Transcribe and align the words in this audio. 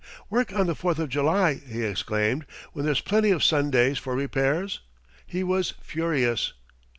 "Work 0.31 0.51
on 0.51 0.65
the 0.65 0.73
Fourth 0.73 0.97
of 0.97 1.09
July!" 1.09 1.59
he 1.69 1.83
exclaimed, 1.83 2.47
"when 2.73 2.85
there's 2.85 3.01
plenty 3.01 3.29
of 3.29 3.43
Sundays 3.43 3.99
for 3.99 4.15
repairs!" 4.15 4.79
He 5.27 5.43
was 5.43 5.75
furious. 5.79 6.53